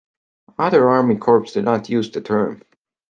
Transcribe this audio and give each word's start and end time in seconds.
Other 0.57 0.89
army 0.89 1.17
corps 1.17 1.53
do 1.53 1.61
not 1.61 1.87
use 1.87 2.09
the 2.09 2.21
term. 2.21 2.63